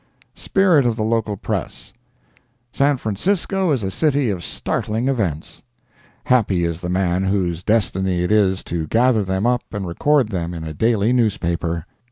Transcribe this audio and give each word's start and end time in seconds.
SPIRIT 0.33 0.83
OF 0.87 0.95
THE 0.95 1.03
LOCAL 1.03 1.37
PRESS 1.37 1.93
San 2.73 2.97
Francisco 2.97 3.71
is 3.71 3.83
a 3.83 3.91
city 3.91 4.31
of 4.31 4.43
startling 4.43 5.07
events. 5.07 5.61
Happy 6.23 6.65
is 6.65 6.81
the 6.81 6.89
man 6.89 7.25
whose 7.25 7.61
destiny 7.61 8.23
it 8.23 8.31
is 8.31 8.63
to 8.63 8.87
gather 8.87 9.23
them 9.23 9.45
up 9.45 9.61
and 9.71 9.87
record 9.87 10.29
them 10.29 10.55
in 10.55 10.63
a 10.63 10.73
daily 10.73 11.13
newspaper! 11.13 11.85